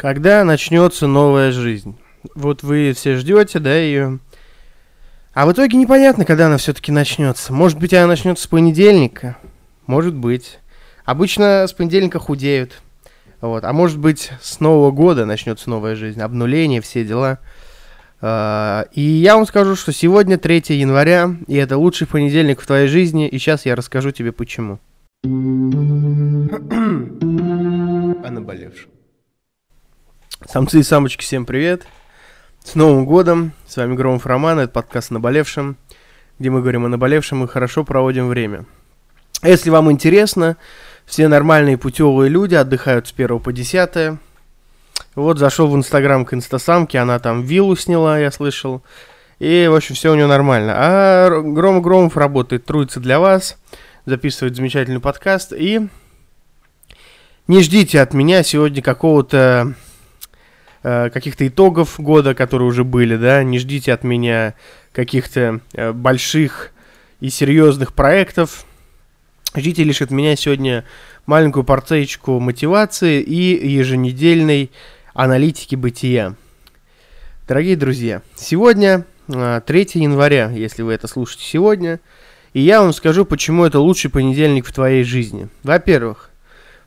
Когда 0.00 0.44
начнется 0.44 1.06
новая 1.06 1.52
жизнь? 1.52 1.94
Вот 2.34 2.62
вы 2.62 2.94
все 2.96 3.16
ждете, 3.16 3.58
да, 3.58 3.76
ее? 3.76 4.18
А 5.34 5.44
в 5.44 5.52
итоге 5.52 5.76
непонятно, 5.76 6.24
когда 6.24 6.46
она 6.46 6.56
все-таки 6.56 6.90
начнется. 6.90 7.52
Может 7.52 7.78
быть, 7.78 7.92
она 7.92 8.06
начнется 8.06 8.44
с 8.44 8.46
понедельника? 8.46 9.36
Может 9.86 10.14
быть. 10.14 10.58
Обычно 11.04 11.66
с 11.68 11.74
понедельника 11.74 12.18
худеют. 12.18 12.80
Вот. 13.42 13.62
А 13.62 13.74
может 13.74 13.98
быть, 13.98 14.30
с 14.40 14.58
Нового 14.60 14.90
года 14.90 15.26
начнется 15.26 15.68
новая 15.68 15.96
жизнь, 15.96 16.22
обнуление, 16.22 16.80
все 16.80 17.04
дела. 17.04 17.38
А, 18.22 18.86
и 18.94 19.02
я 19.02 19.36
вам 19.36 19.44
скажу, 19.44 19.76
что 19.76 19.92
сегодня 19.92 20.38
3 20.38 20.62
января, 20.68 21.36
и 21.46 21.56
это 21.56 21.76
лучший 21.76 22.06
понедельник 22.06 22.62
в 22.62 22.66
твоей 22.66 22.88
жизни, 22.88 23.28
и 23.28 23.38
сейчас 23.38 23.66
я 23.66 23.76
расскажу 23.76 24.12
тебе 24.12 24.32
почему. 24.32 24.78
О 25.24 25.28
наболевшем. 28.30 28.88
Самцы 30.52 30.80
и 30.80 30.82
самочки, 30.82 31.22
всем 31.22 31.46
привет. 31.46 31.86
С 32.64 32.74
Новым 32.74 33.06
годом. 33.06 33.52
С 33.68 33.76
вами 33.76 33.94
Громов 33.94 34.26
Роман, 34.26 34.58
это 34.58 34.72
подкаст 34.72 35.12
«Наболевшем», 35.12 35.76
где 36.40 36.50
мы 36.50 36.60
говорим 36.60 36.84
о 36.84 36.88
наболевшем 36.88 37.44
и 37.44 37.46
хорошо 37.46 37.84
проводим 37.84 38.26
время. 38.26 38.64
Если 39.44 39.70
вам 39.70 39.92
интересно, 39.92 40.56
все 41.06 41.28
нормальные 41.28 41.78
путевые 41.78 42.28
люди 42.28 42.56
отдыхают 42.56 43.06
с 43.06 43.12
1 43.12 43.38
по 43.38 43.52
10. 43.52 44.18
Вот 45.14 45.38
зашел 45.38 45.68
в 45.68 45.76
Инстаграм 45.76 46.24
к 46.24 46.34
инстасамке, 46.34 46.98
она 46.98 47.20
там 47.20 47.42
виллу 47.42 47.76
сняла, 47.76 48.18
я 48.18 48.32
слышал. 48.32 48.82
И, 49.38 49.68
в 49.70 49.76
общем, 49.76 49.94
все 49.94 50.10
у 50.10 50.16
нее 50.16 50.26
нормально. 50.26 50.74
А 50.76 51.30
Гром 51.42 51.80
Громов 51.80 52.16
работает, 52.16 52.64
трудится 52.64 52.98
для 52.98 53.20
вас, 53.20 53.56
записывает 54.04 54.56
замечательный 54.56 54.98
подкаст. 54.98 55.52
И 55.52 55.88
не 57.46 57.62
ждите 57.62 58.00
от 58.00 58.14
меня 58.14 58.42
сегодня 58.42 58.82
какого-то 58.82 59.76
каких-то 60.82 61.46
итогов 61.46 61.98
года, 61.98 62.34
которые 62.34 62.68
уже 62.68 62.84
были, 62.84 63.16
да, 63.16 63.42
не 63.42 63.58
ждите 63.58 63.92
от 63.92 64.02
меня 64.02 64.54
каких-то 64.92 65.60
э, 65.74 65.92
больших 65.92 66.72
и 67.20 67.28
серьезных 67.28 67.92
проектов. 67.92 68.64
Ждите 69.54 69.84
лишь 69.84 70.00
от 70.00 70.10
меня 70.10 70.36
сегодня 70.36 70.84
маленькую 71.26 71.64
порцейку 71.64 72.40
мотивации 72.40 73.20
и 73.20 73.68
еженедельной 73.68 74.70
аналитики 75.12 75.74
бытия. 75.74 76.34
Дорогие 77.46 77.76
друзья, 77.76 78.22
сегодня 78.36 79.04
3 79.26 79.34
э, 79.36 79.86
января, 79.94 80.50
если 80.50 80.82
вы 80.82 80.92
это 80.92 81.08
слушаете 81.08 81.44
сегодня, 81.44 82.00
и 82.52 82.60
я 82.60 82.80
вам 82.80 82.92
скажу, 82.92 83.24
почему 83.24 83.64
это 83.64 83.80
лучший 83.80 84.10
понедельник 84.10 84.66
в 84.66 84.72
твоей 84.72 85.04
жизни. 85.04 85.48
Во-первых, 85.62 86.29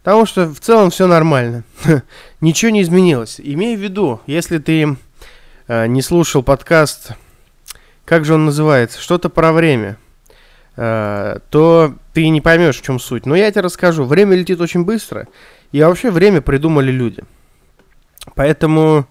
Потому 0.04 0.26
что 0.26 0.48
в 0.48 0.60
целом 0.60 0.90
все 0.90 1.08
нормально. 1.08 1.64
Ничего 2.42 2.72
не 2.72 2.82
изменилось. 2.82 3.40
Имей 3.42 3.78
в 3.78 3.80
виду, 3.80 4.20
если 4.28 4.58
ты 4.58 4.98
э, 5.68 5.88
не 5.88 6.02
слушал 6.02 6.44
подкаст, 6.44 7.14
как 8.04 8.26
же 8.26 8.34
он 8.34 8.46
называется, 8.46 9.00
что-то 9.00 9.30
про 9.30 9.54
время, 9.54 9.98
э, 10.76 11.40
то 11.50 11.96
ты 12.12 12.28
не 12.28 12.42
поймешь, 12.42 12.80
в 12.80 12.84
чем 12.84 13.00
суть. 13.00 13.26
Но 13.26 13.34
я 13.34 13.50
тебе 13.50 13.62
расскажу. 13.62 14.04
Время 14.04 14.36
летит 14.36 14.60
очень 14.60 14.84
быстро. 14.84 15.28
И 15.72 15.82
вообще 15.82 16.12
время 16.12 16.42
придумали 16.42 16.92
люди. 16.92 17.24
Поэтому 18.36 19.08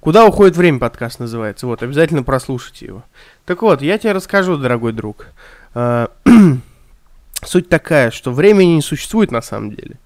куда 0.00 0.24
уходит 0.24 0.56
время 0.56 0.78
подкаст 0.78 1.20
называется. 1.20 1.66
Вот, 1.66 1.82
обязательно 1.82 2.22
прослушайте 2.22 2.86
его. 2.86 3.04
Так 3.44 3.60
вот, 3.60 3.82
я 3.82 3.98
тебе 3.98 4.12
расскажу, 4.12 4.56
дорогой 4.56 4.94
друг. 4.94 5.26
Э, 5.74 6.08
суть 7.44 7.68
такая, 7.68 8.10
что 8.10 8.32
времени 8.32 8.76
не 8.76 8.82
существует 8.82 9.30
на 9.30 9.42
самом 9.42 9.72
деле. 9.72 9.98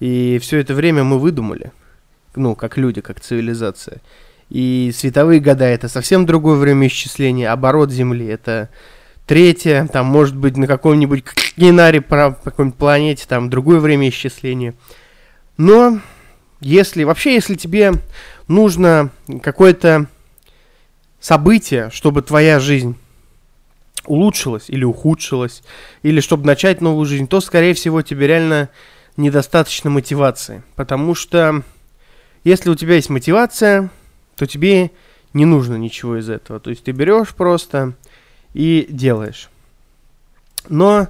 И 0.00 0.38
все 0.40 0.58
это 0.58 0.74
время 0.74 1.04
мы 1.04 1.18
выдумали. 1.18 1.72
Ну, 2.34 2.54
как 2.54 2.76
люди, 2.76 3.00
как 3.00 3.20
цивилизация. 3.20 4.00
И 4.50 4.92
световые 4.94 5.40
года 5.40 5.64
это 5.64 5.88
совсем 5.88 6.26
другое 6.26 6.56
время 6.56 6.86
исчисления. 6.86 7.52
Оборот 7.52 7.90
Земли 7.90 8.26
это 8.26 8.68
третье, 9.26 9.88
там 9.92 10.06
может 10.06 10.36
быть 10.36 10.56
на 10.56 10.66
каком-нибудь 10.66 11.24
Генаре, 11.56 12.00
по 12.00 12.38
какой-нибудь 12.44 12.78
планете, 12.78 13.24
там 13.28 13.50
другое 13.50 13.80
время 13.80 14.08
исчисления. 14.08 14.74
Но 15.56 16.00
если, 16.60 17.04
вообще, 17.04 17.34
если 17.34 17.54
тебе 17.54 17.92
нужно 18.46 19.10
какое-то 19.42 20.06
событие, 21.20 21.90
чтобы 21.92 22.22
твоя 22.22 22.60
жизнь 22.60 22.96
улучшилась 24.04 24.66
или 24.68 24.84
ухудшилась, 24.84 25.62
или 26.02 26.20
чтобы 26.20 26.46
начать 26.46 26.80
новую 26.80 27.06
жизнь, 27.06 27.26
то, 27.26 27.40
скорее 27.40 27.74
всего, 27.74 28.02
тебе 28.02 28.28
реально 28.28 28.68
недостаточно 29.16 29.90
мотивации. 29.90 30.62
Потому 30.74 31.14
что 31.14 31.62
если 32.44 32.70
у 32.70 32.74
тебя 32.74 32.94
есть 32.94 33.10
мотивация, 33.10 33.90
то 34.36 34.46
тебе 34.46 34.90
не 35.32 35.44
нужно 35.44 35.76
ничего 35.76 36.18
из 36.18 36.28
этого. 36.28 36.60
То 36.60 36.70
есть 36.70 36.84
ты 36.84 36.92
берешь 36.92 37.34
просто 37.34 37.94
и 38.54 38.86
делаешь. 38.88 39.50
Но 40.68 41.08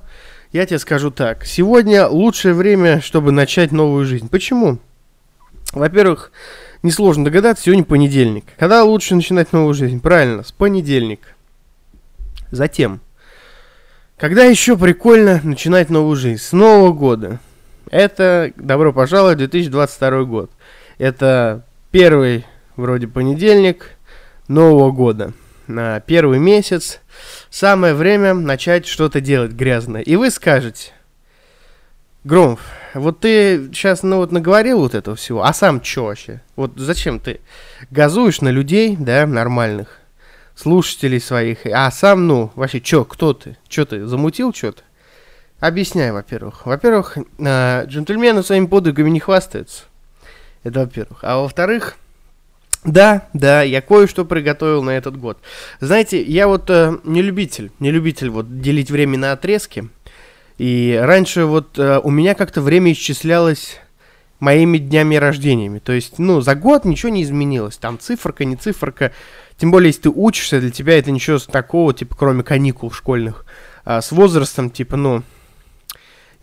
я 0.52 0.66
тебе 0.66 0.78
скажу 0.78 1.10
так. 1.10 1.44
Сегодня 1.44 2.06
лучшее 2.06 2.54
время, 2.54 3.00
чтобы 3.00 3.32
начать 3.32 3.72
новую 3.72 4.04
жизнь. 4.04 4.28
Почему? 4.28 4.78
Во-первых, 5.72 6.32
несложно 6.82 7.24
догадаться, 7.24 7.64
сегодня 7.64 7.84
понедельник. 7.84 8.44
Когда 8.58 8.84
лучше 8.84 9.14
начинать 9.14 9.52
новую 9.52 9.74
жизнь? 9.74 10.00
Правильно, 10.00 10.42
с 10.42 10.52
понедельника. 10.52 11.28
Затем, 12.50 13.00
когда 14.16 14.44
еще 14.44 14.78
прикольно 14.78 15.40
начинать 15.42 15.90
новую 15.90 16.16
жизнь? 16.16 16.42
С 16.42 16.52
Нового 16.52 16.92
года. 16.92 17.40
Это, 17.91 18.52
добро 18.56 18.92
пожаловать, 18.92 19.38
2022 19.38 20.24
год. 20.24 20.50
Это 20.98 21.64
первый, 21.91 22.44
вроде, 22.76 23.06
понедельник 23.06 23.91
Нового 24.48 24.91
года. 24.91 25.32
На 25.69 26.00
первый 26.00 26.38
месяц. 26.38 27.00
Самое 27.50 27.94
время 27.94 28.34
начать 28.34 28.86
что-то 28.86 29.20
делать 29.20 29.52
грязное. 29.52 30.00
И 30.02 30.16
вы 30.16 30.30
скажете, 30.30 30.92
Громов, 32.24 32.60
вот 32.94 33.20
ты 33.20 33.69
сейчас, 33.72 34.03
ну 34.03 34.16
вот 34.16 34.32
наговорил 34.32 34.80
вот 34.80 34.94
этого 34.94 35.16
всего, 35.16 35.44
а 35.44 35.53
сам 35.53 35.80
чё 35.80 36.04
вообще? 36.06 36.42
Вот 36.56 36.72
зачем 36.76 37.20
ты 37.20 37.41
газуешь 37.91 38.41
на 38.41 38.48
людей, 38.48 38.97
да, 38.98 39.26
нормальных, 39.26 40.00
слушателей 40.56 41.20
своих, 41.20 41.58
а 41.66 41.88
сам, 41.91 42.26
ну, 42.26 42.50
вообще, 42.56 42.80
чё, 42.80 43.04
кто 43.04 43.32
ты? 43.32 43.56
Чё 43.68 43.84
ты, 43.84 44.06
замутил 44.06 44.53
что-то? 44.53 44.82
Объясняю, 45.60 46.14
во-первых. 46.14 46.66
Во-первых, 46.66 47.16
э, 47.38 47.86
джентльмены 47.86 48.42
своими 48.42 48.66
подвигами 48.66 49.10
не 49.10 49.20
хвастаются. 49.20 49.84
Это 50.64 50.80
во-первых. 50.80 51.20
А 51.22 51.38
во-вторых, 51.38 51.96
да, 52.84 53.26
да, 53.32 53.62
я 53.62 53.80
кое-что 53.80 54.24
приготовил 54.24 54.82
на 54.82 54.90
этот 54.90 55.16
год. 55.16 55.38
Знаете, 55.80 56.22
я 56.22 56.46
вот 56.46 56.70
э, 56.70 56.98
не 57.04 57.22
любитель, 57.22 57.72
не 57.80 57.90
любитель 57.90 58.30
вот 58.30 58.60
делить 58.60 58.90
время 58.90 59.18
на 59.18 59.32
отрезки. 59.32 59.88
И 60.58 60.98
раньше 61.02 61.46
вот 61.46 61.78
э, 61.78 62.00
у 62.02 62.10
меня 62.10 62.34
как-то 62.34 62.60
время 62.60 62.92
исчислялось 62.92 63.78
моими 64.38 64.78
днями 64.78 65.16
рождениями. 65.16 65.80
То 65.80 65.92
есть, 65.92 66.18
ну, 66.18 66.40
за 66.40 66.54
год 66.54 66.84
ничего 66.84 67.10
не 67.10 67.22
изменилось. 67.22 67.76
Там 67.76 67.98
циферка, 67.98 68.44
не 68.44 68.56
циферка. 68.56 69.12
Тем 69.56 69.70
более, 69.70 69.88
если 69.88 70.02
ты 70.02 70.10
учишься, 70.10 70.60
для 70.60 70.70
тебя 70.70 70.98
это 70.98 71.10
ничего 71.10 71.38
такого, 71.38 71.92
типа, 71.92 72.14
кроме 72.16 72.42
каникул 72.42 72.92
школьных. 72.92 73.46
А 73.84 74.00
с 74.00 74.12
возрастом, 74.12 74.70
типа, 74.70 74.96
ну, 74.96 75.22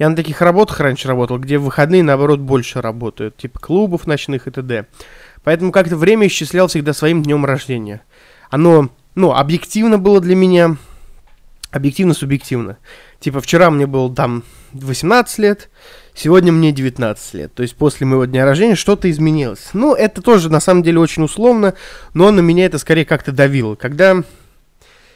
я 0.04 0.10
на 0.10 0.18
таких 0.18 0.42
работах 0.42 0.82
раньше 0.82 1.08
работал, 1.08 1.40
где 1.40 1.58
в 1.58 1.64
выходные, 1.64 2.04
наоборот, 2.04 2.42
больше 2.42 2.82
работают, 2.82 3.38
типа 3.38 3.58
клубов 3.60 4.06
ночных 4.06 4.48
и 4.48 4.52
т.д. 4.52 4.86
Поэтому 5.46 5.72
как-то 5.72 5.96
время 5.96 6.28
исчислял 6.28 6.68
всегда 6.68 6.92
своим 6.92 7.24
днем 7.24 7.46
рождения. 7.46 8.02
Оно, 8.50 8.90
ну, 9.16 9.34
объективно 9.34 9.98
было 9.98 10.20
для 10.20 10.36
меня, 10.36 10.76
объективно-субъективно. 11.72 12.78
Типа 13.22 13.40
вчера 13.40 13.70
мне 13.70 13.88
было 13.88 14.14
там 14.14 14.44
18 14.74 15.40
лет, 15.40 15.70
сегодня 16.14 16.52
мне 16.52 16.74
19 16.74 17.34
лет. 17.36 17.54
То 17.54 17.64
есть 17.64 17.78
после 17.78 18.06
моего 18.06 18.26
дня 18.26 18.44
рождения 18.44 18.76
что-то 18.76 19.10
изменилось. 19.10 19.70
Ну, 19.72 19.96
это 19.96 20.22
тоже 20.22 20.50
на 20.50 20.60
самом 20.60 20.84
деле 20.84 21.00
очень 21.00 21.24
условно, 21.24 21.76
но 22.14 22.30
на 22.32 22.42
меня 22.42 22.66
это 22.66 22.78
скорее 22.78 23.06
как-то 23.06 23.32
давило. 23.32 23.76
Когда 23.76 24.22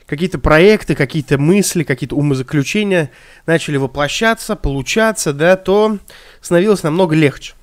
какие-то 0.08 0.40
проекты, 0.40 0.96
какие-то 0.96 1.38
мысли, 1.38 1.84
какие-то 1.84 2.16
умозаключения 2.16 3.12
начали 3.46 3.78
воплощаться, 3.78 4.56
получаться, 4.56 5.34
да, 5.34 5.56
то 5.58 6.00
становилось 6.42 6.82
намного 6.82 7.16
легче. 7.16 7.54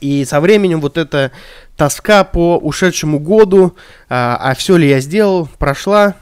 И 0.00 0.24
со 0.24 0.40
временем 0.40 0.80
вот 0.80 0.98
эта 0.98 1.32
тоска 1.76 2.22
по 2.22 2.58
ушедшему 2.58 3.18
году, 3.18 3.74
а, 4.08 4.36
а 4.36 4.54
все 4.54 4.76
ли 4.76 4.88
я 4.88 5.00
сделал, 5.00 5.48
прошла, 5.58 6.14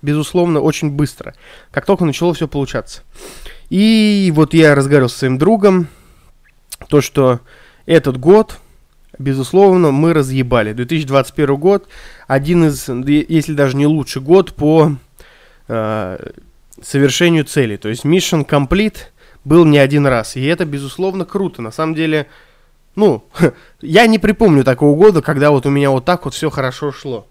безусловно, 0.00 0.60
очень 0.60 0.90
быстро, 0.90 1.34
как 1.70 1.84
только 1.84 2.04
начало 2.04 2.34
все 2.34 2.48
получаться. 2.48 3.02
И 3.68 4.32
вот 4.34 4.54
я 4.54 4.74
разговаривал 4.74 5.10
с 5.10 5.16
своим 5.16 5.38
другом, 5.38 5.88
то, 6.88 7.00
что 7.00 7.40
этот 7.86 8.18
год, 8.18 8.58
безусловно, 9.18 9.90
мы 9.90 10.12
разъебали. 10.12 10.72
2021 10.72 11.56
год 11.56 11.88
один 12.26 12.66
из, 12.66 12.88
если 12.88 13.54
даже 13.54 13.76
не 13.76 13.86
лучший 13.86 14.22
год 14.22 14.54
по 14.54 14.92
э, 15.68 16.30
совершению 16.80 17.44
цели. 17.44 17.76
То 17.76 17.88
есть 17.88 18.04
Mission 18.04 18.46
Complete 18.46 19.08
был 19.44 19.64
не 19.64 19.78
один 19.78 20.06
раз. 20.06 20.36
И 20.36 20.44
это, 20.44 20.64
безусловно, 20.64 21.24
круто. 21.24 21.62
На 21.62 21.70
самом 21.70 21.94
деле, 21.94 22.26
ну, 22.94 23.24
я 23.80 24.06
не 24.06 24.18
припомню 24.18 24.64
такого 24.64 24.96
года, 24.96 25.22
когда 25.22 25.50
вот 25.50 25.66
у 25.66 25.70
меня 25.70 25.90
вот 25.90 26.04
так 26.04 26.24
вот 26.24 26.34
все 26.34 26.50
хорошо 26.50 26.92
шло. 26.92 27.26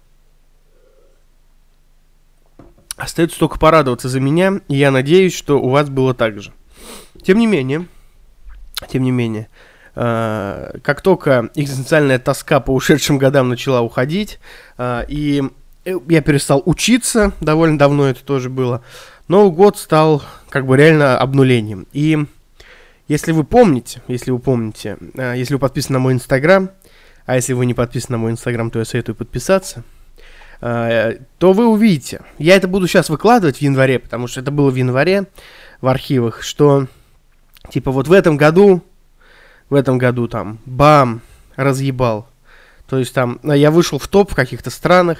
Остается 2.97 3.39
только 3.39 3.57
порадоваться 3.57 4.09
за 4.09 4.19
меня, 4.19 4.61
и 4.67 4.75
я 4.75 4.91
надеюсь, 4.91 5.33
что 5.33 5.59
у 5.59 5.69
вас 5.69 5.89
было 5.89 6.13
так 6.13 6.39
же. 6.39 6.53
Тем 7.23 7.39
не 7.39 7.47
менее, 7.47 7.87
тем 8.89 9.03
не 9.03 9.11
менее, 9.11 9.47
как 9.93 11.01
только 11.01 11.49
экзистенциальная 11.55 12.19
тоска 12.19 12.59
по 12.59 12.71
ушедшим 12.71 13.17
годам 13.17 13.49
начала 13.49 13.81
уходить, 13.81 14.39
э, 14.77 15.03
и 15.07 15.43
я 15.83 16.21
перестал 16.21 16.61
учиться, 16.65 17.33
довольно 17.41 17.77
давно 17.77 18.07
это 18.07 18.23
тоже 18.23 18.49
было, 18.49 18.81
Новый 19.27 19.51
год 19.51 19.77
стал 19.77 20.23
как 20.49 20.65
бы 20.65 20.75
реально 20.77 21.17
обнулением. 21.17 21.87
И 21.93 22.25
если 23.07 23.31
вы 23.31 23.43
помните, 23.43 24.01
если 24.07 24.31
вы 24.31 24.39
помните, 24.39 24.97
э, 25.15 25.33
если 25.37 25.55
вы 25.55 25.59
подписаны 25.59 25.93
на 25.93 25.99
мой 25.99 26.13
инстаграм, 26.13 26.69
а 27.25 27.35
если 27.35 27.53
вы 27.53 27.65
не 27.65 27.73
подписаны 27.73 28.17
на 28.17 28.21
мой 28.21 28.31
инстаграм, 28.31 28.71
то 28.71 28.79
я 28.79 28.85
советую 28.85 29.15
подписаться– 29.15 29.83
Э, 30.61 31.17
то 31.39 31.53
вы 31.53 31.67
увидите. 31.67 32.21
Я 32.37 32.55
это 32.55 32.67
буду 32.67 32.87
сейчас 32.87 33.09
выкладывать 33.09 33.57
в 33.57 33.61
январе, 33.61 33.99
потому 33.99 34.27
что 34.27 34.41
это 34.41 34.51
было 34.51 34.69
в 34.69 34.75
январе 34.75 35.25
в 35.81 35.87
архивах, 35.87 36.43
что 36.43 36.87
типа 37.71 37.91
вот 37.91 38.07
в 38.07 38.11
этом 38.11 38.37
году, 38.37 38.83
в 39.71 39.73
этом 39.73 39.97
году 39.97 40.27
там, 40.27 40.59
бам, 40.65 41.21
разъебал. 41.55 42.27
То 42.87 42.99
есть 42.99 43.13
там, 43.13 43.39
э, 43.43 43.57
я 43.57 43.71
вышел 43.71 43.97
в 43.97 44.07
топ 44.09 44.31
в 44.31 44.35
каких-то 44.35 44.69
странах, 44.69 45.17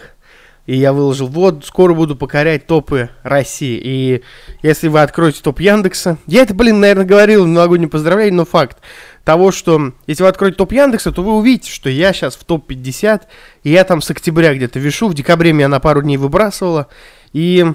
и 0.65 0.75
я 0.75 0.92
выложил, 0.92 1.27
вот, 1.27 1.65
скоро 1.65 1.94
буду 1.94 2.18
покорять 2.18 2.68
топы 2.68 3.09
России. 3.24 3.80
И 3.81 4.21
если 4.62 4.89
вы 4.89 5.01
откроете 5.01 5.42
топ 5.42 5.62
Яндекса, 5.62 6.18
я 6.27 6.42
это, 6.44 6.53
блин, 6.53 6.81
наверное, 6.81 7.06
говорил 7.06 7.45
в 7.45 7.48
новогоднем 7.48 7.89
поздравлении, 7.89 8.36
но 8.36 8.45
факт 8.45 8.77
того, 9.24 9.53
что 9.53 9.94
если 10.06 10.24
вы 10.24 10.30
откроете 10.30 10.57
топ 10.57 10.74
Яндекса, 10.74 11.13
то 11.13 11.24
вы 11.24 11.33
увидите, 11.33 11.71
что 11.71 11.89
я 11.89 12.12
сейчас 12.12 12.36
в 12.36 12.44
топ-50, 12.44 13.21
и 13.63 13.69
я 13.71 13.86
там 13.86 14.01
с 14.01 14.12
октября 14.12 14.53
где-то 14.53 14.80
вешу, 14.80 15.07
в 15.07 15.13
декабре 15.13 15.53
меня 15.53 15.69
на 15.69 15.80
пару 15.80 16.01
дней 16.01 16.18
выбрасывало, 16.18 16.88
и 17.31 17.65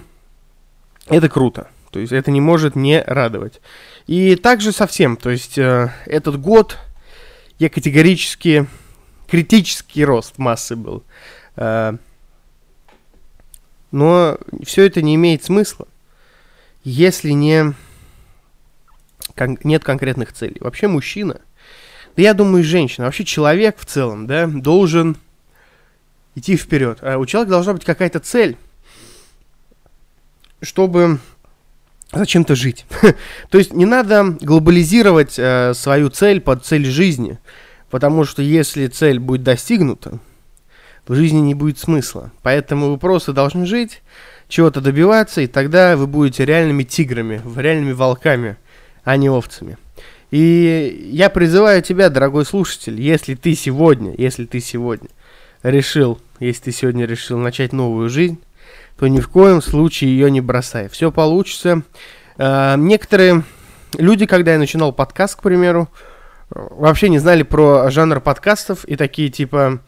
это 1.09 1.31
круто. 1.31 1.69
То 1.91 2.01
есть 2.01 2.13
это 2.13 2.31
не 2.31 2.43
может 2.43 2.77
не 2.77 3.03
радовать. 3.03 3.63
И 4.07 4.37
также 4.37 4.71
совсем, 4.71 5.17
то 5.17 5.31
есть 5.31 5.59
э, 5.59 5.93
этот 6.07 6.41
год 6.41 6.79
я 7.59 7.69
категорически 7.69 8.67
критический 9.27 10.05
рост 10.05 10.39
массы 10.39 10.77
был. 10.77 11.03
Э, 11.57 11.97
но 13.91 14.39
все 14.65 14.87
это 14.87 15.03
не 15.03 15.17
имеет 15.17 15.43
смысла, 15.43 15.89
если 16.85 17.31
не 17.31 17.75
кон- 19.35 19.59
нет 19.65 19.83
конкретных 19.83 20.33
целей. 20.33 20.59
Вообще 20.61 20.87
мужчина, 20.87 21.41
да 22.17 22.23
я 22.23 22.35
думаю, 22.35 22.63
женщина, 22.63 23.07
вообще 23.07 23.25
человек 23.25 23.79
в 23.79 23.87
целом, 23.87 24.27
да, 24.27 24.47
должен 24.47 25.17
идти 26.37 26.57
вперед. 26.57 26.99
А 27.03 27.19
у 27.19 27.27
человека 27.27 27.51
должна 27.51 27.73
быть 27.73 27.85
какая-то 27.85 28.21
цель, 28.21 28.57
чтобы 30.61 31.19
зачем-то 32.13 32.55
жить. 32.55 32.87
То 33.51 33.59
есть 33.59 33.73
не 33.73 33.85
надо 33.85 34.37
глобализировать 34.41 35.39
э, 35.39 35.73
свою 35.75 36.11
цель 36.11 36.41
под 36.41 36.65
цель 36.65 36.87
жизни, 36.87 37.39
потому 37.91 38.25
что 38.25 38.43
если 38.43 38.87
цель 38.87 39.19
будет 39.19 39.43
достигнута, 39.43 40.19
в 41.07 41.15
жизни 41.15 41.39
не 41.39 41.55
будет 41.55 41.79
смысла. 41.79 42.33
Поэтому 42.43 42.91
вы 42.91 42.99
просто 42.99 43.33
должны 43.33 43.67
жить, 43.67 44.03
чего-то 44.49 44.81
добиваться, 44.81 45.41
и 45.41 45.47
тогда 45.47 45.97
вы 45.97 46.07
будете 46.07 46.45
реальными 46.45 46.83
тиграми, 46.83 47.41
реальными 47.57 47.93
волками 47.93 48.57
а 49.07 49.17
не 49.17 49.29
овцами. 49.29 49.79
И 50.33 51.09
я 51.13 51.31
призываю 51.31 51.81
тебя, 51.81 52.11
дорогой 52.11 52.45
слушатель, 52.45 53.01
если 53.01 53.37
ты 53.37 53.55
сегодня, 53.55 54.13
если 54.19 54.45
ты 54.47 54.59
сегодня 54.61 55.09
решил, 55.63 56.19
если 56.41 56.65
ты 56.65 56.73
сегодня 56.73 57.07
решил 57.07 57.39
начать 57.39 57.73
новую 57.73 58.11
жизнь, 58.11 58.39
то 58.99 59.07
ни 59.09 59.21
в 59.21 59.29
коем 59.29 59.63
случае 59.63 60.11
ее 60.11 60.31
не 60.31 60.41
бросай. 60.41 60.89
Все 60.89 61.11
получится. 61.11 61.83
Э, 62.39 62.77
некоторые 62.77 63.45
люди, 63.99 64.27
когда 64.27 64.53
я 64.53 64.59
начинал 64.59 64.93
подкаст, 64.93 65.37
к 65.37 65.43
примеру, 65.43 65.89
вообще 66.51 67.09
не 67.09 67.19
знали 67.19 67.43
про 67.43 67.91
жанр 67.91 68.21
подкастов 68.21 68.85
и 68.85 68.97
такие 68.97 69.31
типа, 69.31 69.81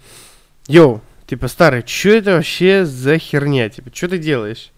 йоу, 0.66 1.00
типа 1.26 1.49
старый, 1.49 1.84
что 1.87 2.10
это 2.10 2.32
вообще 2.32 2.84
за 2.84 3.19
херня, 3.19 3.69
типа, 3.69 3.90
что 3.94 4.08
ты 4.08 4.19
делаешь? 4.19 4.72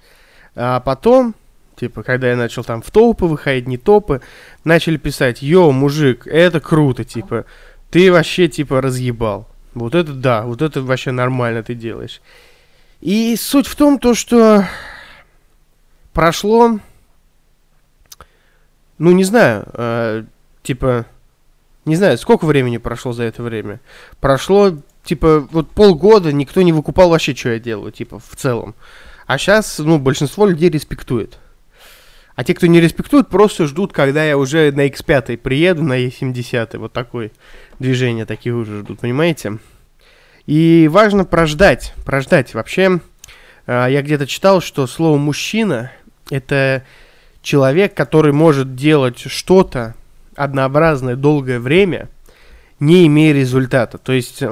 А 0.55 0.81
потом 0.81 1.35
Типа, 1.81 2.03
когда 2.03 2.29
я 2.29 2.37
начал 2.37 2.63
там 2.63 2.83
в 2.83 2.91
топы 2.91 3.25
выходить, 3.25 3.67
не 3.67 3.79
топы, 3.79 4.21
начали 4.65 4.99
писать, 4.99 5.41
йоу, 5.41 5.73
мужик, 5.73 6.27
это 6.27 6.61
круто, 6.61 7.05
типа, 7.05 7.47
ты 7.91 8.13
вообще, 8.13 8.49
типа, 8.49 8.83
разъебал. 8.83 9.49
Вот 9.73 9.95
это 9.95 10.13
да, 10.13 10.43
вот 10.43 10.61
это 10.61 10.83
вообще 10.83 11.11
нормально 11.11 11.63
ты 11.63 11.75
делаешь. 11.75 12.21
И 13.01 13.35
суть 13.37 13.67
в 13.67 13.77
том, 13.77 13.99
то, 13.99 14.15
что 14.15 14.67
прошло, 16.13 16.79
ну, 18.99 19.13
не 19.13 19.25
знаю, 19.25 19.67
э, 19.73 20.25
типа, 20.63 21.07
не 21.87 21.97
знаю, 21.97 22.19
сколько 22.19 22.45
времени 22.45 22.77
прошло 22.77 23.13
за 23.13 23.25
это 23.25 23.43
время. 23.43 23.81
Прошло, 24.21 24.77
типа, 25.03 25.49
вот 25.51 25.71
полгода 25.71 26.31
никто 26.33 26.61
не 26.61 26.73
выкупал 26.73 27.09
вообще, 27.09 27.35
что 27.35 27.51
я 27.51 27.59
делаю, 27.59 27.91
типа, 27.91 28.19
в 28.19 28.37
целом. 28.37 28.75
А 29.27 29.39
сейчас, 29.39 29.79
ну, 29.79 29.99
большинство 29.99 30.47
людей 30.47 30.69
респектует. 30.69 31.39
А 32.35 32.45
те, 32.45 32.55
кто 32.55 32.67
не 32.67 32.81
респектует, 32.81 33.29
просто 33.29 33.67
ждут, 33.67 33.93
когда 33.93 34.25
я 34.25 34.37
уже 34.37 34.73
на 34.73 34.87
X5 34.89 35.39
приеду, 35.39 35.83
на 35.83 36.05
E70. 36.05 36.79
Вот 36.79 36.93
такое 36.93 37.31
движение 37.79 38.27
такие 38.27 38.55
уже 38.55 38.81
ждут, 38.81 39.01
понимаете? 39.01 39.59
И 40.47 40.89
важно 40.91 41.25
прождать, 41.25 41.95
прождать. 42.05 42.55
Вообще, 42.55 43.01
а, 43.67 43.87
я 43.87 44.03
где-то 44.03 44.27
читал, 44.27 44.61
что 44.61 44.87
слово 44.87 45.17
«мужчина»— 45.17 45.93
это 46.31 46.85
человек, 47.43 47.95
который 47.95 48.33
может 48.33 48.75
делать 48.75 49.19
что-то 49.19 49.95
однообразное 50.37 51.17
долгое 51.17 51.59
время, 51.59 52.09
не 52.79 53.07
имея 53.07 53.35
результата. 53.35 53.99
То 53.99 54.13
есть, 54.13 54.43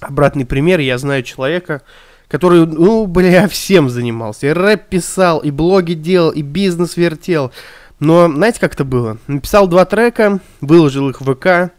обратный 0.00 0.46
пример, 0.46 0.80
я 0.80 0.98
знаю 0.98 1.22
человека, 1.22 1.82
который, 2.28 2.66
ну, 2.66 3.06
бля, 3.06 3.48
всем 3.48 3.88
занимался. 3.88 4.48
И 4.48 4.52
рэп 4.52 4.88
писал, 4.88 5.38
и 5.38 5.50
блоги 5.50 5.94
делал, 5.94 6.30
и 6.30 6.42
бизнес 6.42 6.96
вертел. 6.96 7.52
Но 7.98 8.28
знаете, 8.28 8.60
как 8.60 8.74
это 8.74 8.84
было? 8.84 9.18
Написал 9.26 9.66
два 9.68 9.84
трека, 9.84 10.40
выложил 10.60 11.08
их 11.08 11.20
в 11.20 11.34
ВК, 11.34 11.72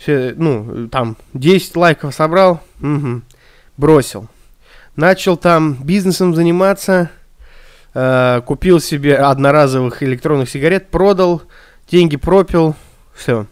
все, 0.00 0.34
ну, 0.34 0.88
там, 0.88 1.16
10 1.34 1.76
лайков 1.76 2.14
собрал, 2.14 2.62
угу, 2.80 3.20
бросил. 3.76 4.28
Начал 4.96 5.36
там 5.36 5.74
бизнесом 5.74 6.34
заниматься, 6.34 7.10
э, 7.92 8.40
купил 8.46 8.80
себе 8.80 9.16
одноразовых 9.16 10.02
электронных 10.02 10.48
сигарет, 10.48 10.88
продал, 10.88 11.42
деньги 11.90 12.16
пропил, 12.16 12.74
все. 13.14 13.46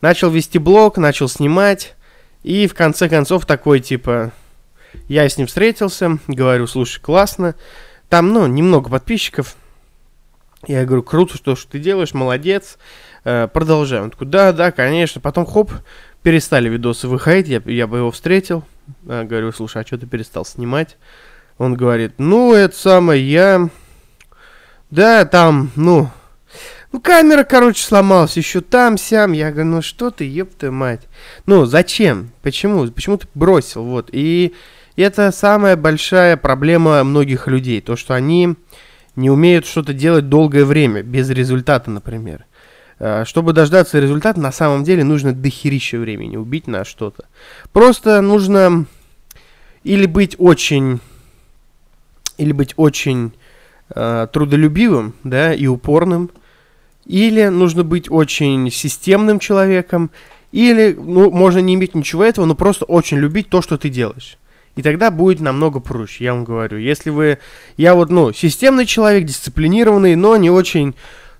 Начал 0.00 0.30
вести 0.30 0.58
блог, 0.58 0.98
начал 0.98 1.28
снимать, 1.28 1.96
и 2.44 2.68
в 2.68 2.74
конце 2.74 3.08
концов 3.08 3.44
такой, 3.44 3.80
типа, 3.80 4.30
я 5.08 5.28
с 5.28 5.36
ним 5.36 5.48
встретился, 5.48 6.18
говорю, 6.28 6.68
слушай, 6.68 7.00
классно. 7.00 7.56
Там, 8.08 8.32
ну, 8.32 8.46
немного 8.46 8.88
подписчиков. 8.88 9.56
Я 10.66 10.84
говорю, 10.84 11.02
круто, 11.02 11.36
что, 11.36 11.56
что 11.56 11.72
ты 11.72 11.78
делаешь, 11.78 12.14
молодец. 12.14 12.78
Э, 13.24 13.48
продолжаем. 13.52 14.04
Он 14.04 14.10
такой, 14.10 14.28
да, 14.28 14.52
да, 14.52 14.70
конечно. 14.70 15.20
Потом, 15.20 15.44
хоп, 15.44 15.72
перестали 16.22 16.68
видосы 16.68 17.08
выходить, 17.08 17.48
я, 17.48 17.62
я 17.66 17.86
бы 17.86 17.98
его 17.98 18.10
встретил. 18.10 18.64
Я 19.04 19.24
говорю, 19.24 19.52
слушай, 19.52 19.82
а 19.82 19.86
что 19.86 19.98
ты 19.98 20.06
перестал 20.06 20.44
снимать? 20.44 20.96
Он 21.58 21.74
говорит, 21.74 22.14
ну, 22.18 22.54
это 22.54 22.76
самое, 22.76 23.28
я... 23.28 23.68
Да, 24.90 25.24
там, 25.24 25.70
ну... 25.76 26.10
Ну, 26.92 27.00
камера, 27.00 27.42
короче, 27.42 27.82
сломалась, 27.82 28.36
еще 28.36 28.60
там, 28.60 28.98
сям. 28.98 29.32
Я 29.32 29.50
говорю, 29.50 29.70
ну 29.70 29.82
что 29.82 30.10
ты, 30.10 30.28
ёпта 30.28 30.70
мать. 30.70 31.00
Ну, 31.46 31.64
зачем? 31.64 32.32
Почему? 32.42 32.86
Почему 32.88 33.16
ты 33.16 33.26
бросил? 33.32 33.82
Вот. 33.84 34.10
И 34.12 34.54
это 34.96 35.32
самая 35.32 35.76
большая 35.76 36.36
проблема 36.36 37.02
многих 37.02 37.48
людей, 37.48 37.80
то, 37.80 37.96
что 37.96 38.12
они 38.12 38.56
не 39.16 39.30
умеют 39.30 39.66
что-то 39.66 39.92
делать 39.92 40.28
долгое 40.28 40.64
время, 40.64 41.02
без 41.02 41.30
результата, 41.30 41.90
например. 41.90 42.46
Э, 42.98 43.24
чтобы 43.24 43.52
дождаться 43.52 43.98
результата, 43.98 44.40
на 44.40 44.52
самом 44.52 44.84
деле 44.84 45.04
нужно 45.04 45.32
дохерища 45.32 45.98
времени 45.98 46.36
убить 46.36 46.66
на 46.66 46.84
что-то. 46.84 47.24
Просто 47.72 48.20
нужно 48.20 48.86
или 49.84 50.06
быть 50.06 50.36
очень, 50.38 51.00
или 52.38 52.52
быть 52.52 52.74
очень 52.76 53.32
э, 53.94 54.28
трудолюбивым, 54.32 55.14
да, 55.24 55.52
и 55.52 55.66
упорным, 55.66 56.30
или 57.04 57.48
нужно 57.48 57.82
быть 57.82 58.10
очень 58.10 58.70
системным 58.70 59.40
человеком, 59.40 60.10
или, 60.52 60.92
ну, 60.92 61.30
можно 61.30 61.58
не 61.58 61.74
иметь 61.74 61.94
ничего 61.94 62.24
этого, 62.24 62.44
но 62.44 62.54
просто 62.54 62.84
очень 62.84 63.18
любить 63.18 63.48
то, 63.48 63.62
что 63.62 63.78
ты 63.78 63.88
делаешь. 63.88 64.38
И 64.74 64.82
тогда 64.82 65.10
будет 65.10 65.40
намного 65.40 65.80
проще, 65.80 66.24
я 66.24 66.34
вам 66.34 66.44
говорю. 66.44 66.78
Если 66.78 67.10
вы... 67.10 67.38
Я 67.76 67.94
вот, 67.94 68.10
ну, 68.10 68.32
системный 68.32 68.86
человек, 68.86 69.24
дисциплинированный, 69.24 70.16
но 70.16 70.36
не 70.36 70.50
очень 70.50 70.94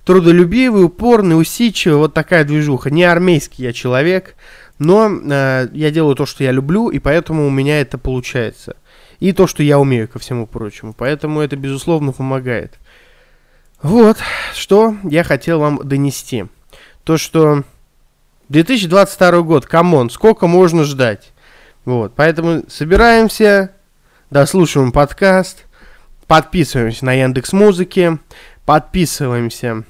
трудолюбивый, 0.04 0.84
упорный, 0.84 1.40
усидчивый, 1.40 1.98
вот 1.98 2.14
такая 2.14 2.44
движуха. 2.44 2.90
Не 2.90 3.04
армейский 3.04 3.64
я 3.64 3.72
человек, 3.72 4.34
но 4.78 5.08
э, 5.08 5.68
я 5.72 5.90
делаю 5.90 6.14
то, 6.14 6.26
что 6.26 6.44
я 6.44 6.50
люблю, 6.50 6.88
и 6.88 6.98
поэтому 6.98 7.46
у 7.46 7.50
меня 7.50 7.80
это 7.80 7.98
получается. 7.98 8.76
И 9.20 9.32
то, 9.32 9.46
что 9.46 9.62
я 9.62 9.78
умею, 9.78 10.08
ко 10.08 10.18
всему 10.18 10.46
прочему. 10.46 10.92
Поэтому 10.92 11.40
это, 11.40 11.56
безусловно, 11.56 12.12
помогает. 12.12 12.78
Вот, 13.80 14.18
что 14.54 14.96
я 15.04 15.24
хотел 15.24 15.60
вам 15.60 15.80
донести. 15.82 16.46
То, 17.04 17.16
что 17.16 17.62
2022 18.48 19.42
год, 19.42 19.66
come 19.66 19.92
on, 19.92 20.11
сколько 20.10 20.46
можно 20.46 20.84
ждать? 20.84 21.32
Вот, 21.84 22.12
поэтому 22.14 22.62
собираемся, 22.68 23.72
дослушиваем 24.30 24.92
подкаст, 24.92 25.66
подписываемся 26.28 27.04
на 27.04 27.12
Яндекс 27.14 27.52
Музыке, 27.52 28.18
подписываемся 28.64 29.84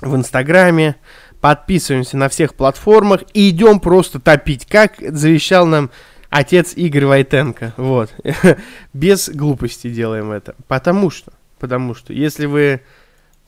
в 0.00 0.14
Инстаграме, 0.14 0.96
подписываемся 1.40 2.16
на 2.16 2.28
всех 2.28 2.54
платформах 2.54 3.22
и 3.34 3.50
идем 3.50 3.80
просто 3.80 4.20
топить, 4.20 4.66
как 4.66 4.94
завещал 5.00 5.66
нам 5.66 5.90
отец 6.28 6.74
Игорь 6.76 7.06
Войтенко. 7.06 7.74
Вот. 7.76 8.14
Без 8.92 9.28
глупости 9.28 9.90
делаем 9.90 10.30
это. 10.30 10.54
Потому 10.68 11.10
что, 11.10 11.32
потому 11.58 11.94
что, 11.94 12.12
если 12.12 12.46
вы 12.46 12.82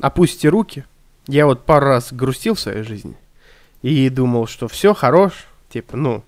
опустите 0.00 0.49
руки, 0.49 0.85
я 1.28 1.47
вот 1.47 1.64
пару 1.64 1.87
раз 1.87 2.12
грустил 2.12 2.54
в 2.54 2.61
своей 2.61 2.83
жизни 2.83 3.16
и 3.83 4.09
думал, 4.09 4.49
что 4.49 4.66
все 4.66 4.95
хорош, 4.95 5.47
типа, 5.69 5.97
ну, 5.97 6.25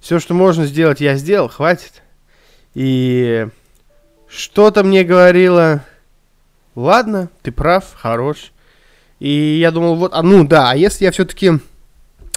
все, 0.00 0.18
что 0.18 0.34
можно 0.34 0.66
сделать, 0.66 1.00
я 1.00 1.16
сделал, 1.16 1.48
хватит. 1.48 2.02
И 2.74 3.48
что-то 4.28 4.84
мне 4.84 5.04
говорило, 5.04 5.84
ладно, 6.74 7.30
ты 7.42 7.50
прав, 7.50 7.84
хорош. 7.94 8.52
И 9.18 9.58
я 9.60 9.70
думал, 9.70 9.96
вот, 9.96 10.12
а 10.14 10.22
ну 10.22 10.46
да, 10.46 10.70
а 10.70 10.76
если 10.76 11.04
я 11.04 11.10
все-таки 11.10 11.52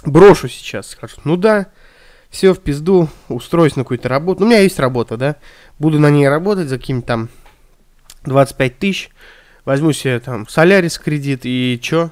брошу 0.04 0.48
сейчас, 0.48 0.88
скажу, 0.88 1.16
ну 1.24 1.36
да, 1.36 1.66
все 2.30 2.54
в 2.54 2.60
пизду, 2.60 3.08
устроюсь 3.28 3.76
на 3.76 3.84
какую-то 3.84 4.08
работу. 4.08 4.40
Ну, 4.40 4.46
у 4.46 4.48
меня 4.50 4.60
есть 4.60 4.80
работа, 4.80 5.16
да, 5.16 5.36
буду 5.78 6.00
на 6.00 6.10
ней 6.10 6.28
работать 6.28 6.68
за 6.68 6.78
каким-то 6.78 7.06
там 7.06 7.28
25 8.24 8.78
тысяч, 8.78 9.10
возьму 9.64 9.92
себе 9.92 10.18
там 10.18 10.48
солярис 10.48 10.98
кредит 10.98 11.42
и 11.44 11.78
чё? 11.80 12.10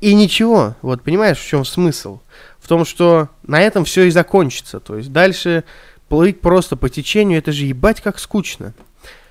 И 0.00 0.14
ничего, 0.14 0.76
вот 0.82 1.02
понимаешь, 1.02 1.38
в 1.38 1.46
чем 1.46 1.64
смысл? 1.64 2.20
В 2.58 2.68
том, 2.68 2.84
что 2.84 3.28
на 3.46 3.60
этом 3.60 3.84
все 3.84 4.04
и 4.04 4.10
закончится. 4.10 4.80
То 4.80 4.96
есть 4.96 5.12
дальше 5.12 5.64
плыть 6.08 6.40
просто 6.40 6.76
по 6.76 6.88
течению, 6.88 7.38
это 7.38 7.52
же 7.52 7.64
ебать 7.64 8.00
как 8.00 8.18
скучно. 8.18 8.74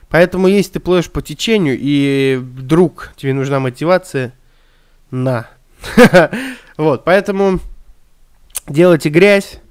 Поэтому 0.10 0.48
если 0.48 0.74
ты 0.74 0.80
плывешь 0.80 1.12
по 1.12 1.22
течению, 1.22 1.78
и 1.80 2.40
вдруг 2.42 3.14
тебе 3.18 3.34
нужна 3.34 3.60
мотивация, 3.60 4.34
на. 5.12 5.48
Вот, 6.78 7.06
поэтому 7.06 7.60
делайте 8.68 9.10
грязь, 9.10 9.62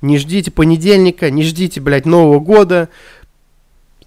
не 0.00 0.16
ждите 0.16 0.50
понедельника, 0.50 1.30
не 1.30 1.42
ждите, 1.42 1.82
блядь, 1.82 2.06
Нового 2.06 2.40
года. 2.40 2.88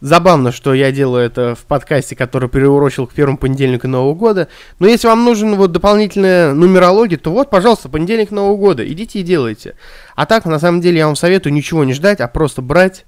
Забавно, 0.02 0.54
что 0.54 0.74
я 0.74 0.94
делаю 0.94 1.26
это 1.26 1.56
в 1.56 1.66
подкасте, 1.66 2.16
который 2.16 2.48
переурочил 2.48 3.06
к 3.06 3.14
первому 3.14 3.38
понедельнику 3.38 3.88
Нового 3.90 4.16
года. 4.16 4.48
Но 4.80 4.88
если 4.88 5.08
вам 5.08 5.26
нужен 5.26 5.56
вот 5.56 5.74
дополнительная 5.74 6.54
нумерология, 6.54 7.18
то 7.18 7.32
вот, 7.32 7.50
пожалуйста, 7.50 7.90
понедельник 7.90 8.32
Нового 8.32 8.56
года. 8.56 8.88
Идите 8.88 9.20
и 9.20 9.24
делайте. 9.24 9.76
А 10.16 10.26
так, 10.26 10.46
на 10.46 10.58
самом 10.58 10.80
деле, 10.80 11.00
я 11.00 11.08
вам 11.08 11.18
советую 11.18 11.52
ничего 11.52 11.84
не 11.84 11.94
ждать, 11.94 12.22
а 12.22 12.30
просто 12.30 12.62
брать 12.62 13.06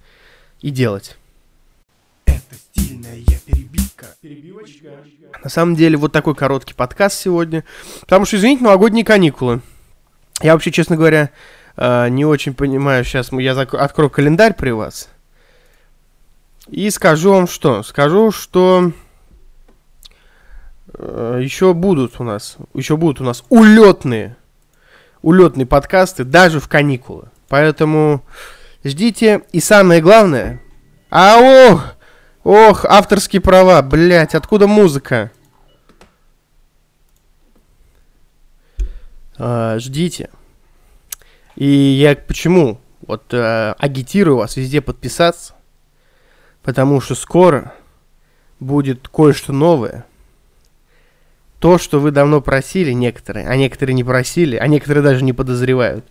и 0.60 0.70
делать. 0.70 1.16
Перебивочка. 4.22 4.88
На 5.44 5.50
самом 5.50 5.76
деле, 5.76 5.98
вот 5.98 6.12
такой 6.12 6.36
короткий 6.36 6.74
подкаст 6.74 7.18
сегодня. 7.18 7.64
Потому 8.02 8.26
что, 8.26 8.36
извините, 8.36 8.64
новогодние 8.64 9.06
каникулы. 9.06 9.62
Я 10.42 10.54
вообще, 10.54 10.72
честно 10.72 10.98
говоря, 10.98 11.32
э, 11.78 12.10
не 12.10 12.26
очень 12.26 12.54
понимаю. 12.54 13.06
Сейчас 13.06 13.32
я 13.32 13.54
открою 13.54 14.10
календарь 14.10 14.54
при 14.54 14.72
вас. 14.72 15.10
И 16.72 16.90
скажу 16.90 17.34
вам 17.34 17.48
что? 17.48 17.84
Скажу, 17.84 18.32
что 18.32 18.94
э, 20.94 21.40
еще 21.44 21.74
будут 21.74 22.22
у 22.22 22.24
нас, 22.24 22.56
еще 22.74 22.96
будут 22.96 23.20
у 23.20 23.26
нас 23.26 23.44
улетные, 23.50 24.38
улетные 25.22 25.66
подкасты 25.66 26.24
даже 26.24 26.62
в 26.62 26.70
каникулы. 26.70 27.26
Поэтому 27.50 28.24
ждите. 28.86 29.42
И 29.52 29.60
самое 29.60 30.02
главное, 30.02 30.62
а 31.10 31.92
ох, 32.46 32.86
авторские 32.86 33.42
права, 33.42 33.82
блять, 33.82 34.34
откуда 34.34 34.66
музыка? 34.66 35.30
А, 39.38 39.78
ждите. 39.78 40.30
И 41.58 41.66
я 41.66 42.16
почему? 42.16 42.80
Вот 43.06 43.26
а, 43.34 43.76
агитирую 43.78 44.38
вас 44.38 44.56
везде 44.56 44.80
подписаться, 44.80 45.54
потому 46.64 47.02
что 47.02 47.16
скоро 47.16 47.74
будет 48.60 49.08
кое-что 49.08 49.54
новое. 49.54 50.06
То, 51.60 51.78
что 51.78 52.00
вы 52.00 52.10
давно 52.10 52.42
просили 52.42 52.92
некоторые, 52.92 53.48
а 53.48 53.56
некоторые 53.56 53.94
не 53.94 54.04
просили, 54.04 54.56
а 54.56 54.66
некоторые 54.66 55.04
даже 55.04 55.24
не 55.24 55.32
подозревают. 55.32 56.06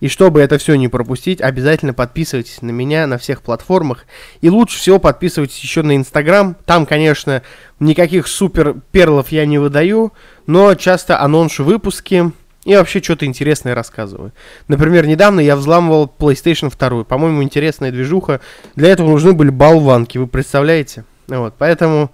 И 0.00 0.08
чтобы 0.08 0.40
это 0.40 0.58
все 0.58 0.74
не 0.74 0.88
пропустить, 0.88 1.40
обязательно 1.40 1.94
подписывайтесь 1.94 2.60
на 2.60 2.70
меня 2.70 3.06
на 3.06 3.16
всех 3.16 3.42
платформах. 3.42 4.04
И 4.40 4.50
лучше 4.50 4.78
всего 4.78 4.98
подписывайтесь 4.98 5.60
еще 5.60 5.82
на 5.82 5.96
Инстаграм. 5.96 6.56
Там, 6.66 6.86
конечно, 6.86 7.42
никаких 7.78 8.26
супер 8.26 8.74
перлов 8.90 9.30
я 9.30 9.46
не 9.46 9.58
выдаю, 9.58 10.12
но 10.46 10.74
часто 10.74 11.20
аноншу 11.20 11.62
выпуски 11.62 12.32
и 12.66 12.74
вообще 12.74 13.00
что-то 13.00 13.24
интересное 13.26 13.76
рассказываю. 13.76 14.32
Например, 14.66 15.06
недавно 15.06 15.38
я 15.38 15.54
взламывал 15.54 16.12
PlayStation 16.18 16.72
2. 16.76 17.04
По-моему, 17.04 17.44
интересная 17.44 17.92
движуха. 17.92 18.40
Для 18.74 18.88
этого 18.88 19.10
нужны 19.10 19.34
были 19.34 19.50
болванки, 19.50 20.18
вы 20.18 20.26
представляете? 20.26 21.04
Вот, 21.28 21.54
поэтому 21.56 22.10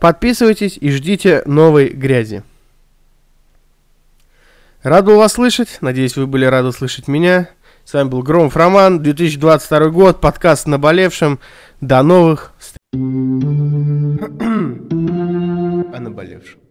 подписывайтесь 0.00 0.76
и 0.76 0.90
ждите 0.90 1.44
новой 1.46 1.90
грязи. 1.90 2.42
Рад 4.82 5.04
был 5.04 5.18
вас 5.18 5.34
слышать. 5.34 5.78
Надеюсь, 5.80 6.16
вы 6.16 6.26
были 6.26 6.46
рады 6.46 6.72
слышать 6.72 7.06
меня. 7.06 7.48
С 7.84 7.94
вами 7.94 8.08
был 8.08 8.24
Громов 8.24 8.56
Роман, 8.56 9.02
2022 9.02 9.90
год, 9.90 10.20
подкаст 10.20 10.66
«Наболевшим». 10.66 11.38
До 11.80 12.02
новых 12.02 12.54
встреч. 12.58 12.78
О 15.94 16.00
наболевшем. 16.00 16.61